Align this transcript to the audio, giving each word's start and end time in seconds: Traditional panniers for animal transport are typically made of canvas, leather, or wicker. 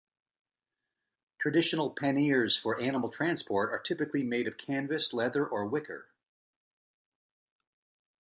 Traditional 1.37 1.91
panniers 1.91 2.57
for 2.57 2.81
animal 2.81 3.09
transport 3.11 3.69
are 3.69 3.77
typically 3.77 4.23
made 4.23 4.47
of 4.47 4.57
canvas, 4.57 5.13
leather, 5.13 5.45
or 5.45 5.63
wicker. 5.67 6.07